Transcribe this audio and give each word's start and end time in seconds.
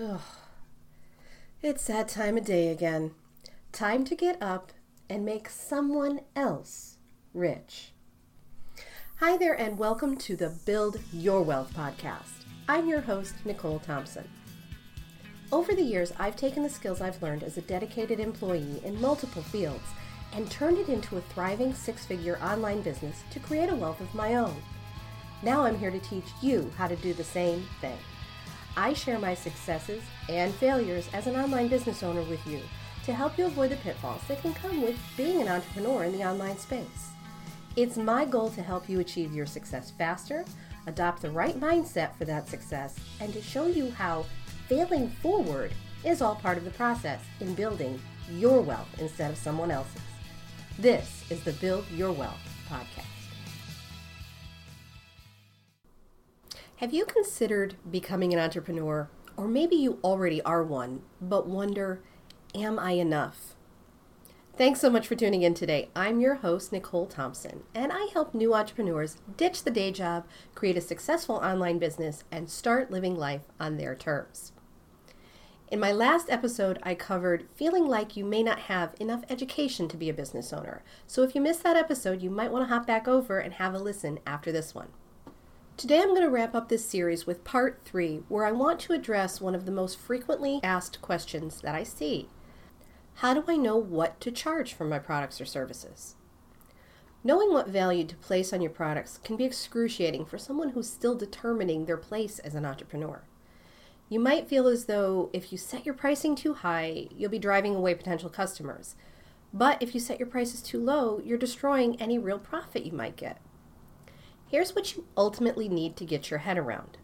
Ugh. 0.00 0.20
It's 1.60 1.86
that 1.88 2.06
time 2.06 2.36
of 2.36 2.44
day 2.44 2.68
again. 2.68 3.12
Time 3.72 4.04
to 4.04 4.14
get 4.14 4.40
up 4.40 4.72
and 5.10 5.24
make 5.24 5.48
someone 5.48 6.20
else 6.36 6.98
rich. 7.34 7.92
Hi 9.16 9.36
there, 9.36 9.54
and 9.54 9.76
welcome 9.76 10.16
to 10.18 10.36
the 10.36 10.50
Build 10.64 11.00
Your 11.12 11.42
Wealth 11.42 11.74
podcast. 11.74 12.44
I'm 12.68 12.86
your 12.86 13.00
host, 13.00 13.34
Nicole 13.44 13.80
Thompson. 13.80 14.28
Over 15.50 15.74
the 15.74 15.82
years, 15.82 16.12
I've 16.16 16.36
taken 16.36 16.62
the 16.62 16.70
skills 16.70 17.00
I've 17.00 17.20
learned 17.20 17.42
as 17.42 17.58
a 17.58 17.62
dedicated 17.62 18.20
employee 18.20 18.80
in 18.84 19.00
multiple 19.00 19.42
fields 19.42 19.88
and 20.32 20.48
turned 20.48 20.78
it 20.78 20.88
into 20.88 21.16
a 21.16 21.22
thriving 21.22 21.74
six 21.74 22.06
figure 22.06 22.38
online 22.40 22.82
business 22.82 23.24
to 23.32 23.40
create 23.40 23.70
a 23.70 23.74
wealth 23.74 24.00
of 24.00 24.14
my 24.14 24.36
own. 24.36 24.62
Now 25.42 25.64
I'm 25.64 25.78
here 25.78 25.90
to 25.90 25.98
teach 25.98 26.26
you 26.40 26.70
how 26.76 26.86
to 26.86 26.94
do 26.94 27.12
the 27.14 27.24
same 27.24 27.66
thing. 27.80 27.98
I 28.78 28.92
share 28.92 29.18
my 29.18 29.34
successes 29.34 30.04
and 30.28 30.54
failures 30.54 31.08
as 31.12 31.26
an 31.26 31.34
online 31.34 31.66
business 31.66 32.04
owner 32.04 32.22
with 32.22 32.46
you 32.46 32.60
to 33.06 33.12
help 33.12 33.36
you 33.36 33.46
avoid 33.46 33.72
the 33.72 33.76
pitfalls 33.78 34.22
that 34.28 34.40
can 34.40 34.54
come 34.54 34.82
with 34.82 34.96
being 35.16 35.42
an 35.42 35.48
entrepreneur 35.48 36.04
in 36.04 36.12
the 36.12 36.22
online 36.22 36.56
space. 36.58 37.10
It's 37.74 37.96
my 37.96 38.24
goal 38.24 38.50
to 38.50 38.62
help 38.62 38.88
you 38.88 39.00
achieve 39.00 39.34
your 39.34 39.46
success 39.46 39.90
faster, 39.90 40.44
adopt 40.86 41.22
the 41.22 41.30
right 41.32 41.58
mindset 41.58 42.14
for 42.14 42.24
that 42.26 42.48
success, 42.48 42.94
and 43.18 43.32
to 43.32 43.42
show 43.42 43.66
you 43.66 43.90
how 43.90 44.24
failing 44.68 45.08
forward 45.08 45.72
is 46.04 46.22
all 46.22 46.36
part 46.36 46.56
of 46.56 46.64
the 46.64 46.70
process 46.70 47.20
in 47.40 47.54
building 47.54 48.00
your 48.30 48.60
wealth 48.60 48.88
instead 49.00 49.32
of 49.32 49.38
someone 49.38 49.72
else's. 49.72 50.02
This 50.78 51.24
is 51.30 51.42
the 51.42 51.52
Build 51.54 51.84
Your 51.90 52.12
Wealth 52.12 52.38
podcast. 52.70 53.17
Have 56.78 56.94
you 56.94 57.06
considered 57.06 57.74
becoming 57.90 58.32
an 58.32 58.38
entrepreneur? 58.38 59.10
Or 59.36 59.48
maybe 59.48 59.74
you 59.74 59.98
already 60.04 60.40
are 60.42 60.62
one, 60.62 61.02
but 61.20 61.48
wonder, 61.48 62.00
am 62.54 62.78
I 62.78 62.92
enough? 62.92 63.56
Thanks 64.56 64.78
so 64.80 64.88
much 64.88 65.08
for 65.08 65.16
tuning 65.16 65.42
in 65.42 65.54
today. 65.54 65.88
I'm 65.96 66.20
your 66.20 66.36
host, 66.36 66.70
Nicole 66.70 67.06
Thompson, 67.06 67.64
and 67.74 67.90
I 67.92 68.06
help 68.12 68.32
new 68.32 68.54
entrepreneurs 68.54 69.16
ditch 69.36 69.64
the 69.64 69.72
day 69.72 69.90
job, 69.90 70.24
create 70.54 70.76
a 70.76 70.80
successful 70.80 71.34
online 71.38 71.80
business, 71.80 72.22
and 72.30 72.48
start 72.48 72.92
living 72.92 73.16
life 73.16 73.42
on 73.58 73.76
their 73.76 73.96
terms. 73.96 74.52
In 75.72 75.80
my 75.80 75.90
last 75.90 76.30
episode, 76.30 76.78
I 76.84 76.94
covered 76.94 77.48
feeling 77.56 77.88
like 77.88 78.16
you 78.16 78.24
may 78.24 78.44
not 78.44 78.60
have 78.60 78.94
enough 79.00 79.24
education 79.28 79.88
to 79.88 79.96
be 79.96 80.08
a 80.08 80.14
business 80.14 80.52
owner. 80.52 80.84
So 81.08 81.24
if 81.24 81.34
you 81.34 81.40
missed 81.40 81.64
that 81.64 81.76
episode, 81.76 82.22
you 82.22 82.30
might 82.30 82.52
want 82.52 82.68
to 82.68 82.72
hop 82.72 82.86
back 82.86 83.08
over 83.08 83.40
and 83.40 83.54
have 83.54 83.74
a 83.74 83.80
listen 83.80 84.20
after 84.24 84.52
this 84.52 84.76
one. 84.76 84.90
Today 85.78 86.00
I'm 86.00 86.08
going 86.08 86.22
to 86.22 86.28
wrap 86.28 86.56
up 86.56 86.68
this 86.68 86.84
series 86.84 87.24
with 87.24 87.44
part 87.44 87.82
three, 87.84 88.24
where 88.26 88.44
I 88.44 88.50
want 88.50 88.80
to 88.80 88.94
address 88.94 89.40
one 89.40 89.54
of 89.54 89.64
the 89.64 89.70
most 89.70 89.96
frequently 89.96 90.58
asked 90.64 91.00
questions 91.00 91.60
that 91.60 91.76
I 91.76 91.84
see. 91.84 92.28
How 93.14 93.32
do 93.32 93.44
I 93.46 93.56
know 93.56 93.76
what 93.76 94.20
to 94.22 94.32
charge 94.32 94.74
for 94.74 94.84
my 94.84 94.98
products 94.98 95.40
or 95.40 95.44
services? 95.44 96.16
Knowing 97.22 97.52
what 97.52 97.68
value 97.68 98.02
to 98.06 98.16
place 98.16 98.52
on 98.52 98.60
your 98.60 98.72
products 98.72 99.20
can 99.22 99.36
be 99.36 99.44
excruciating 99.44 100.24
for 100.24 100.36
someone 100.36 100.70
who's 100.70 100.90
still 100.90 101.14
determining 101.14 101.84
their 101.84 101.96
place 101.96 102.40
as 102.40 102.56
an 102.56 102.66
entrepreneur. 102.66 103.22
You 104.08 104.18
might 104.18 104.48
feel 104.48 104.66
as 104.66 104.86
though 104.86 105.30
if 105.32 105.52
you 105.52 105.58
set 105.58 105.86
your 105.86 105.94
pricing 105.94 106.34
too 106.34 106.54
high, 106.54 107.06
you'll 107.16 107.30
be 107.30 107.38
driving 107.38 107.76
away 107.76 107.94
potential 107.94 108.30
customers. 108.30 108.96
But 109.54 109.80
if 109.80 109.94
you 109.94 110.00
set 110.00 110.18
your 110.18 110.26
prices 110.26 110.60
too 110.60 110.80
low, 110.80 111.22
you're 111.24 111.38
destroying 111.38 112.02
any 112.02 112.18
real 112.18 112.40
profit 112.40 112.84
you 112.84 112.90
might 112.90 113.14
get. 113.14 113.40
Here's 114.48 114.74
what 114.74 114.96
you 114.96 115.04
ultimately 115.16 115.68
need 115.68 115.94
to 115.96 116.06
get 116.06 116.30
your 116.30 116.40
head 116.40 116.58
around 116.58 116.96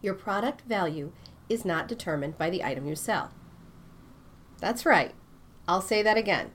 your 0.00 0.14
product 0.14 0.60
value 0.62 1.12
is 1.48 1.64
not 1.64 1.88
determined 1.88 2.38
by 2.38 2.50
the 2.50 2.62
item 2.62 2.86
you 2.86 2.94
sell. 2.94 3.32
That's 4.60 4.86
right. 4.86 5.12
I'll 5.66 5.80
say 5.80 6.02
that 6.02 6.16
again. 6.16 6.52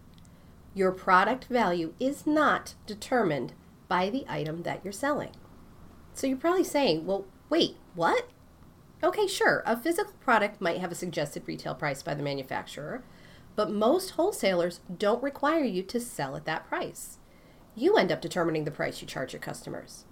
Your 0.74 0.92
product 0.92 1.46
value 1.46 1.94
is 2.00 2.25
not 2.25 2.75
determined 2.86 3.53
by 3.90 4.09
the 4.09 4.25
item 4.30 4.63
that 4.63 4.80
you're 4.81 4.94
selling. 4.94 5.31
So 6.13 6.25
you're 6.25 6.38
probably 6.38 6.63
saying, 6.63 7.06
well, 7.06 7.25
wait, 7.50 7.75
what? 7.96 8.30
Okay, 9.03 9.28
sure, 9.28 9.62
a 9.66 9.75
physical 9.75 10.13
product 10.22 10.62
might 10.62 10.80
have 10.80 10.92
a 10.92 10.96
suggested 10.96 11.44
retail 11.46 11.75
price 11.75 12.02
by 12.02 12.13
the 12.13 12.24
manufacturer, 12.24 13.03
but 13.58 13.69
most 13.69 14.12
wholesalers 14.12 14.80
don't 14.97 15.22
require 15.22 15.66
you 15.66 15.84
to 15.84 16.00
sell 16.00 16.38
at 16.38 16.46
that 16.46 16.66
price 16.66 17.19
you 17.75 17.95
end 17.95 18.11
up 18.11 18.22
determining 18.22 18.63
the 18.63 18.72
price 18.72 19.01
you 19.01 19.07
charge 19.07 19.34
your 19.34 19.41
customers. 19.41 20.06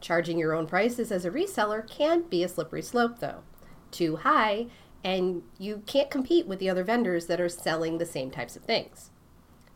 Charging 0.00 0.38
your 0.38 0.52
own 0.52 0.66
prices 0.66 1.12
as 1.12 1.24
a 1.24 1.30
reseller 1.30 1.88
can 1.88 2.22
be 2.22 2.42
a 2.42 2.48
slippery 2.48 2.82
slope, 2.82 3.20
though. 3.20 3.42
Too 3.90 4.16
high, 4.16 4.66
and 5.04 5.42
you 5.58 5.82
can't 5.86 6.10
compete 6.10 6.46
with 6.46 6.58
the 6.58 6.68
other 6.68 6.84
vendors 6.84 7.26
that 7.26 7.40
are 7.40 7.48
selling 7.48 7.98
the 7.98 8.06
same 8.06 8.30
types 8.30 8.56
of 8.56 8.64
things. 8.64 9.10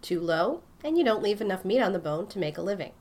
Too 0.03 0.21
low, 0.21 0.63
and 0.83 0.99
you 0.99 1.05
don't 1.05 1.23
leave 1.23 1.41
enough 1.41 1.65
meat 1.65 1.81
on 1.81 1.93
the 1.93 1.99
bone 1.99 2.27
to 2.29 2.39
make 2.39 2.59
a 2.59 2.63
living. 2.63 2.93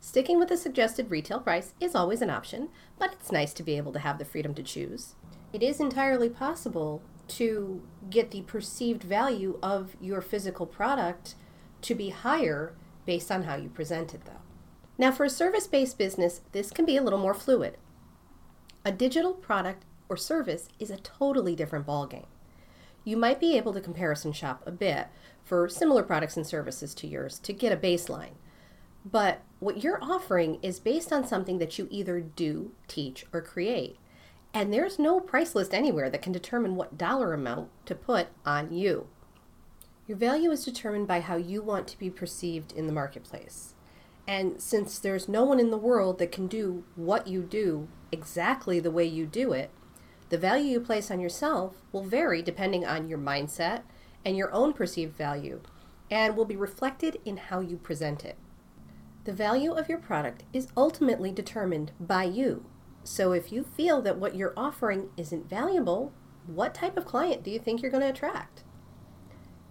Sticking 0.00 0.38
with 0.38 0.48
the 0.48 0.56
suggested 0.56 1.10
retail 1.10 1.40
price 1.40 1.74
is 1.80 1.94
always 1.94 2.22
an 2.22 2.30
option, 2.30 2.68
but 2.98 3.12
it's 3.12 3.32
nice 3.32 3.52
to 3.54 3.62
be 3.62 3.76
able 3.76 3.92
to 3.92 3.98
have 3.98 4.18
the 4.18 4.24
freedom 4.24 4.54
to 4.54 4.62
choose. 4.62 5.16
It 5.52 5.62
is 5.62 5.80
entirely 5.80 6.28
possible 6.28 7.02
to 7.28 7.82
get 8.08 8.30
the 8.30 8.42
perceived 8.42 9.02
value 9.02 9.58
of 9.62 9.96
your 10.00 10.20
physical 10.20 10.66
product 10.66 11.34
to 11.82 11.94
be 11.94 12.10
higher 12.10 12.76
based 13.06 13.30
on 13.30 13.44
how 13.44 13.56
you 13.56 13.68
present 13.68 14.12
it, 14.12 14.24
though. 14.26 14.42
Now, 14.98 15.12
for 15.12 15.24
a 15.24 15.30
service 15.30 15.66
based 15.66 15.96
business, 15.96 16.42
this 16.52 16.70
can 16.70 16.84
be 16.84 16.96
a 16.96 17.02
little 17.02 17.18
more 17.18 17.34
fluid. 17.34 17.78
A 18.84 18.92
digital 18.92 19.32
product 19.32 19.84
or 20.08 20.16
service 20.16 20.68
is 20.78 20.90
a 20.90 20.98
totally 20.98 21.56
different 21.56 21.86
ballgame. 21.86 22.26
You 23.04 23.16
might 23.16 23.40
be 23.40 23.56
able 23.56 23.72
to 23.72 23.80
comparison 23.80 24.32
shop 24.32 24.62
a 24.66 24.70
bit 24.70 25.06
for 25.44 25.68
similar 25.68 26.02
products 26.02 26.36
and 26.36 26.46
services 26.46 26.94
to 26.96 27.06
yours 27.06 27.38
to 27.40 27.52
get 27.52 27.72
a 27.72 27.76
baseline. 27.76 28.34
But 29.04 29.42
what 29.60 29.84
you're 29.84 30.02
offering 30.02 30.58
is 30.62 30.80
based 30.80 31.12
on 31.12 31.26
something 31.26 31.58
that 31.58 31.78
you 31.78 31.86
either 31.90 32.20
do, 32.20 32.72
teach, 32.88 33.24
or 33.32 33.40
create. 33.40 33.96
And 34.52 34.72
there's 34.72 34.98
no 34.98 35.20
price 35.20 35.54
list 35.54 35.72
anywhere 35.72 36.10
that 36.10 36.22
can 36.22 36.32
determine 36.32 36.74
what 36.74 36.98
dollar 36.98 37.32
amount 37.32 37.68
to 37.86 37.94
put 37.94 38.28
on 38.44 38.72
you. 38.72 39.06
Your 40.06 40.16
value 40.16 40.52
is 40.52 40.64
determined 40.64 41.08
by 41.08 41.20
how 41.20 41.36
you 41.36 41.62
want 41.62 41.88
to 41.88 41.98
be 41.98 42.10
perceived 42.10 42.72
in 42.72 42.86
the 42.86 42.92
marketplace. 42.92 43.74
And 44.28 44.60
since 44.60 44.98
there's 44.98 45.28
no 45.28 45.44
one 45.44 45.58
in 45.58 45.70
the 45.70 45.76
world 45.76 46.18
that 46.18 46.30
can 46.30 46.46
do 46.46 46.84
what 46.94 47.26
you 47.26 47.42
do 47.42 47.88
exactly 48.12 48.78
the 48.78 48.90
way 48.90 49.04
you 49.04 49.26
do 49.26 49.52
it, 49.52 49.70
the 50.28 50.38
value 50.38 50.72
you 50.72 50.80
place 50.80 51.10
on 51.10 51.20
yourself 51.20 51.82
will 51.90 52.04
vary 52.04 52.40
depending 52.40 52.84
on 52.84 53.08
your 53.08 53.18
mindset 53.18 53.82
and 54.24 54.36
your 54.36 54.52
own 54.52 54.72
perceived 54.72 55.16
value, 55.16 55.60
and 56.10 56.36
will 56.36 56.44
be 56.44 56.56
reflected 56.56 57.20
in 57.24 57.36
how 57.36 57.60
you 57.60 57.76
present 57.76 58.24
it. 58.24 58.36
The 59.24 59.32
value 59.32 59.72
of 59.72 59.88
your 59.88 59.98
product 59.98 60.44
is 60.52 60.68
ultimately 60.76 61.32
determined 61.32 61.92
by 61.98 62.24
you. 62.24 62.64
So 63.02 63.32
if 63.32 63.50
you 63.50 63.64
feel 63.64 64.02
that 64.02 64.18
what 64.18 64.36
you're 64.36 64.54
offering 64.56 65.10
isn't 65.16 65.48
valuable, 65.48 66.12
what 66.46 66.74
type 66.74 66.96
of 66.96 67.06
client 67.06 67.42
do 67.42 67.50
you 67.50 67.58
think 67.58 67.82
you're 67.82 67.90
going 67.90 68.02
to 68.02 68.10
attract? 68.10 68.62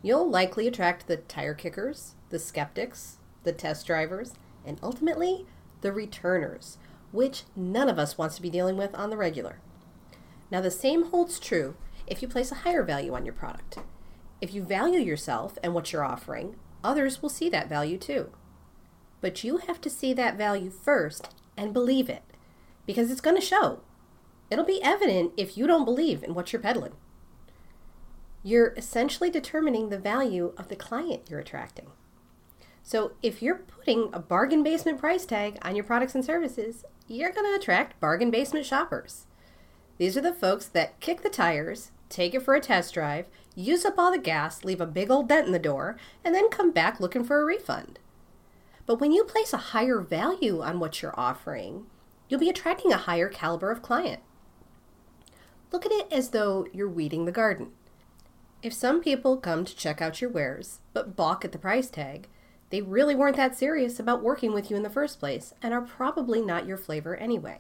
You'll 0.05 0.29
likely 0.29 0.67
attract 0.67 1.07
the 1.07 1.17
tire 1.17 1.55
kickers, 1.55 2.13
the 2.29 2.37
skeptics, 2.37 3.17
the 3.41 3.51
test 3.51 3.87
drivers, 3.87 4.35
and 4.63 4.79
ultimately 4.83 5.47
the 5.81 5.91
returners, 5.91 6.77
which 7.11 7.41
none 7.55 7.89
of 7.89 7.97
us 7.97 8.15
wants 8.15 8.35
to 8.35 8.43
be 8.43 8.51
dealing 8.51 8.77
with 8.77 8.93
on 8.93 9.09
the 9.09 9.17
regular. 9.17 9.57
Now, 10.51 10.61
the 10.61 10.69
same 10.69 11.05
holds 11.05 11.39
true 11.39 11.75
if 12.05 12.21
you 12.21 12.27
place 12.27 12.51
a 12.51 12.61
higher 12.61 12.83
value 12.83 13.15
on 13.15 13.25
your 13.25 13.33
product. 13.33 13.79
If 14.41 14.53
you 14.53 14.61
value 14.61 14.99
yourself 14.99 15.57
and 15.63 15.73
what 15.73 15.91
you're 15.91 16.05
offering, 16.05 16.55
others 16.83 17.23
will 17.23 17.29
see 17.29 17.49
that 17.49 17.67
value 17.67 17.97
too. 17.97 18.29
But 19.21 19.43
you 19.43 19.57
have 19.57 19.81
to 19.81 19.89
see 19.89 20.13
that 20.13 20.37
value 20.37 20.69
first 20.69 21.33
and 21.57 21.73
believe 21.73 22.09
it, 22.09 22.21
because 22.85 23.09
it's 23.09 23.21
going 23.21 23.37
to 23.37 23.41
show. 23.41 23.79
It'll 24.51 24.65
be 24.65 24.83
evident 24.83 25.31
if 25.35 25.57
you 25.57 25.65
don't 25.65 25.83
believe 25.83 26.21
in 26.21 26.35
what 26.35 26.53
you're 26.53 26.61
peddling 26.61 26.93
you're 28.45 28.75
essentially 28.77 29.31
determining 29.31 29.89
the 29.89 29.97
value 29.97 30.53
of 30.55 30.67
the 30.67 30.75
client 30.75 31.23
you're 31.27 31.39
attracting. 31.39 31.87
So 32.83 33.13
if 33.23 33.41
you're 33.41 33.55
putting 33.55 34.11
a 34.13 34.19
bargain 34.19 34.61
basement 34.61 34.99
price 34.99 35.25
tag 35.25 35.57
on 35.63 35.75
your 35.75 35.83
products 35.83 36.13
and 36.13 36.23
services, 36.23 36.85
you're 37.07 37.31
going 37.31 37.51
to 37.51 37.59
attract 37.59 37.99
bargain 37.99 38.29
basement 38.29 38.67
shoppers. 38.67 39.25
These 39.97 40.15
are 40.15 40.21
the 40.21 40.31
folks 40.31 40.67
that 40.67 40.99
kick 40.99 41.23
the 41.23 41.29
tires, 41.29 41.89
take 42.07 42.35
it 42.35 42.43
for 42.43 42.53
a 42.53 42.61
test 42.61 42.93
drive, 42.93 43.25
use 43.55 43.83
up 43.83 43.95
all 43.97 44.11
the 44.11 44.19
gas, 44.19 44.63
leave 44.63 44.79
a 44.79 44.85
big 44.85 45.09
old 45.09 45.27
dent 45.27 45.47
in 45.47 45.51
the 45.51 45.57
door, 45.57 45.97
and 46.23 46.35
then 46.35 46.51
come 46.51 46.71
back 46.71 46.99
looking 46.99 47.23
for 47.23 47.41
a 47.41 47.45
refund. 47.45 47.97
But 48.85 48.99
when 48.99 49.11
you 49.11 49.23
place 49.23 49.53
a 49.53 49.57
higher 49.73 50.01
value 50.01 50.61
on 50.61 50.79
what 50.79 51.01
you're 51.01 51.19
offering, 51.19 51.87
you'll 52.29 52.39
be 52.39 52.49
attracting 52.49 52.93
a 52.93 52.97
higher 52.97 53.27
caliber 53.27 53.71
of 53.71 53.81
client. 53.81 54.21
Look 55.71 55.83
at 55.83 55.91
it 55.91 56.05
as 56.11 56.29
though 56.29 56.67
you're 56.71 56.87
weeding 56.87 57.25
the 57.25 57.31
garden. 57.31 57.71
If 58.65 58.73
some 58.73 58.99
people 58.99 59.37
come 59.37 59.63
to 59.63 59.75
check 59.75 60.01
out 60.01 60.21
your 60.21 60.31
wares, 60.31 60.79
but 60.91 61.15
balk 61.15 61.45
at 61.45 61.51
the 61.51 61.59
price 61.59 61.87
tag, 61.87 62.27
they 62.71 62.81
really 62.81 63.13
weren't 63.13 63.35
that 63.37 63.55
serious 63.55 63.99
about 63.99 64.23
working 64.23 64.53
with 64.53 64.71
you 64.71 64.75
in 64.75 64.81
the 64.81 64.89
first 64.89 65.19
place 65.19 65.53
and 65.61 65.71
are 65.71 65.81
probably 65.83 66.41
not 66.41 66.65
your 66.65 66.75
flavor 66.75 67.15
anyway. 67.15 67.59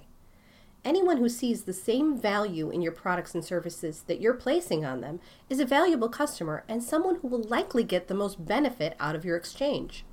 anyone 0.83 1.17
who 1.17 1.29
sees 1.29 1.61
the 1.61 1.73
same 1.73 2.17
value 2.17 2.71
in 2.71 2.81
your 2.81 2.91
products 2.91 3.35
and 3.35 3.45
services 3.45 4.01
that 4.07 4.19
you're 4.19 4.33
placing 4.33 4.83
on 4.83 5.01
them 5.01 5.19
is 5.47 5.59
a 5.59 5.65
valuable 5.65 6.09
customer 6.09 6.63
and 6.67 6.81
someone 6.81 7.17
who 7.17 7.27
will 7.27 7.43
likely 7.43 7.83
get 7.83 8.07
the 8.07 8.15
most 8.15 8.43
benefit 8.43 8.95
out 8.99 9.15
of 9.15 9.23
your 9.23 9.37
exchange. 9.37 10.05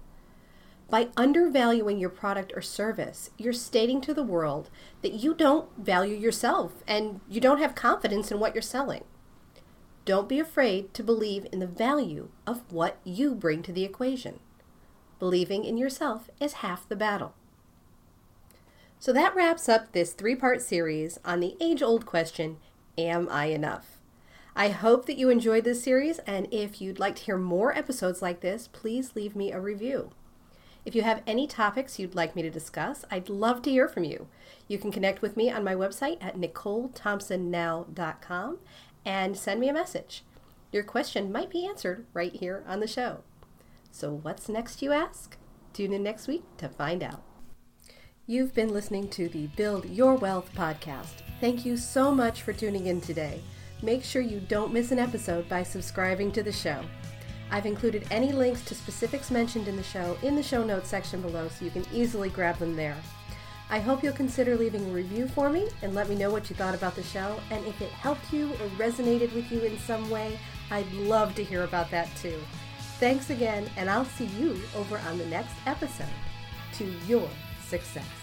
By 0.90 1.08
undervaluing 1.16 1.98
your 1.98 2.10
product 2.10 2.52
or 2.54 2.60
service, 2.60 3.30
you're 3.38 3.54
stating 3.54 4.02
to 4.02 4.12
the 4.12 4.22
world 4.22 4.68
that 5.00 5.14
you 5.14 5.32
don't 5.32 5.70
value 5.78 6.16
yourself 6.16 6.84
and 6.86 7.22
you 7.30 7.40
don't 7.40 7.60
have 7.62 7.74
confidence 7.74 8.30
in 8.30 8.38
what 8.38 8.54
you're 8.54 8.60
selling. 8.60 9.04
Don't 10.04 10.28
be 10.28 10.40
afraid 10.40 10.92
to 10.94 11.02
believe 11.02 11.46
in 11.52 11.60
the 11.60 11.66
value 11.66 12.28
of 12.46 12.72
what 12.72 12.98
you 13.04 13.34
bring 13.34 13.62
to 13.62 13.72
the 13.72 13.84
equation. 13.84 14.40
Believing 15.18 15.64
in 15.64 15.76
yourself 15.76 16.28
is 16.40 16.54
half 16.54 16.88
the 16.88 16.96
battle. 16.96 17.34
So 18.98 19.12
that 19.12 19.36
wraps 19.36 19.68
up 19.68 19.92
this 19.92 20.12
three 20.12 20.34
part 20.34 20.60
series 20.60 21.18
on 21.24 21.40
the 21.40 21.56
age 21.60 21.82
old 21.82 22.06
question 22.06 22.58
Am 22.98 23.28
I 23.30 23.46
enough? 23.46 23.98
I 24.54 24.68
hope 24.68 25.06
that 25.06 25.16
you 25.16 25.30
enjoyed 25.30 25.64
this 25.64 25.82
series, 25.82 26.18
and 26.20 26.46
if 26.50 26.82
you'd 26.82 26.98
like 26.98 27.16
to 27.16 27.22
hear 27.22 27.38
more 27.38 27.76
episodes 27.76 28.20
like 28.20 28.40
this, 28.40 28.68
please 28.68 29.12
leave 29.14 29.34
me 29.34 29.50
a 29.50 29.60
review. 29.60 30.10
If 30.84 30.94
you 30.94 31.00
have 31.02 31.22
any 31.26 31.46
topics 31.46 31.98
you'd 31.98 32.14
like 32.14 32.36
me 32.36 32.42
to 32.42 32.50
discuss, 32.50 33.04
I'd 33.10 33.28
love 33.28 33.60
to 33.62 33.70
hear 33.70 33.88
from 33.88 34.04
you. 34.04 34.28
You 34.68 34.78
can 34.78 34.92
connect 34.92 35.22
with 35.22 35.36
me 35.36 35.50
on 35.50 35.64
my 35.64 35.74
website 35.74 36.18
at 36.20 36.36
nicolethompsonnow.com 36.36 38.58
and 39.04 39.36
send 39.36 39.60
me 39.60 39.68
a 39.68 39.74
message. 39.74 40.24
Your 40.70 40.82
question 40.82 41.30
might 41.30 41.50
be 41.50 41.66
answered 41.66 42.06
right 42.14 42.32
here 42.32 42.64
on 42.66 42.80
the 42.80 42.86
show. 42.86 43.20
So, 43.90 44.12
what's 44.22 44.48
next, 44.48 44.80
you 44.82 44.92
ask? 44.92 45.36
Tune 45.72 45.92
in 45.92 46.02
next 46.02 46.26
week 46.26 46.44
to 46.58 46.68
find 46.68 47.02
out. 47.02 47.22
You've 48.26 48.54
been 48.54 48.72
listening 48.72 49.08
to 49.10 49.28
the 49.28 49.48
Build 49.48 49.84
Your 49.86 50.14
Wealth 50.14 50.50
podcast. 50.54 51.22
Thank 51.40 51.66
you 51.66 51.76
so 51.76 52.14
much 52.14 52.42
for 52.42 52.52
tuning 52.52 52.86
in 52.86 53.00
today. 53.00 53.42
Make 53.82 54.04
sure 54.04 54.22
you 54.22 54.40
don't 54.40 54.72
miss 54.72 54.92
an 54.92 54.98
episode 54.98 55.48
by 55.48 55.64
subscribing 55.64 56.30
to 56.32 56.42
the 56.42 56.52
show. 56.52 56.82
I've 57.50 57.66
included 57.66 58.06
any 58.10 58.32
links 58.32 58.64
to 58.66 58.74
specifics 58.74 59.30
mentioned 59.30 59.68
in 59.68 59.76
the 59.76 59.82
show 59.82 60.16
in 60.22 60.36
the 60.36 60.42
show 60.42 60.64
notes 60.64 60.88
section 60.88 61.20
below 61.20 61.48
so 61.48 61.64
you 61.64 61.70
can 61.70 61.84
easily 61.92 62.30
grab 62.30 62.56
them 62.58 62.76
there. 62.76 62.96
I 63.72 63.78
hope 63.78 64.04
you'll 64.04 64.12
consider 64.12 64.54
leaving 64.54 64.84
a 64.84 64.92
review 64.92 65.26
for 65.26 65.48
me 65.48 65.66
and 65.80 65.94
let 65.94 66.06
me 66.10 66.14
know 66.14 66.30
what 66.30 66.50
you 66.50 66.54
thought 66.54 66.74
about 66.74 66.94
the 66.94 67.02
show. 67.02 67.40
And 67.50 67.64
if 67.64 67.80
it 67.80 67.88
helped 67.88 68.30
you 68.30 68.50
or 68.52 68.68
resonated 68.76 69.34
with 69.34 69.50
you 69.50 69.60
in 69.60 69.78
some 69.78 70.10
way, 70.10 70.38
I'd 70.70 70.92
love 70.92 71.34
to 71.36 71.42
hear 71.42 71.64
about 71.64 71.90
that 71.90 72.14
too. 72.16 72.38
Thanks 73.00 73.30
again, 73.30 73.70
and 73.78 73.88
I'll 73.88 74.04
see 74.04 74.26
you 74.26 74.60
over 74.76 74.98
on 75.08 75.16
the 75.16 75.24
next 75.24 75.54
episode 75.64 76.06
to 76.74 76.84
your 77.06 77.30
success. 77.66 78.21